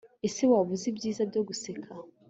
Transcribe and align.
Ese 0.27 0.41
waba 0.51 0.71
uzi 0.75 0.87
ibyiza 0.91 1.21
byo 1.29 1.41
guseka 1.47 1.91